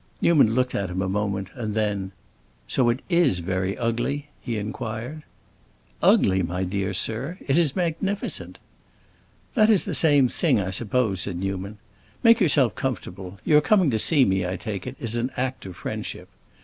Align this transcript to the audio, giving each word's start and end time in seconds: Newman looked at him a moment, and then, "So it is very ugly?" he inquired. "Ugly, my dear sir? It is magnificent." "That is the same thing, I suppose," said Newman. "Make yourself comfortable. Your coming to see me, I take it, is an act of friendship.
Newman 0.19 0.55
looked 0.55 0.73
at 0.73 0.89
him 0.89 0.99
a 1.03 1.07
moment, 1.07 1.49
and 1.53 1.75
then, 1.75 2.11
"So 2.67 2.89
it 2.89 3.03
is 3.07 3.37
very 3.37 3.77
ugly?" 3.77 4.29
he 4.41 4.57
inquired. 4.57 5.21
"Ugly, 6.01 6.41
my 6.41 6.63
dear 6.63 6.91
sir? 6.91 7.37
It 7.45 7.55
is 7.55 7.75
magnificent." 7.75 8.57
"That 9.53 9.69
is 9.69 9.83
the 9.85 9.93
same 9.93 10.27
thing, 10.27 10.59
I 10.59 10.71
suppose," 10.71 11.21
said 11.21 11.37
Newman. 11.37 11.77
"Make 12.23 12.39
yourself 12.41 12.73
comfortable. 12.73 13.37
Your 13.45 13.61
coming 13.61 13.91
to 13.91 13.99
see 13.99 14.25
me, 14.25 14.43
I 14.43 14.55
take 14.55 14.87
it, 14.87 14.95
is 14.99 15.15
an 15.17 15.29
act 15.37 15.67
of 15.67 15.75
friendship. 15.75 16.29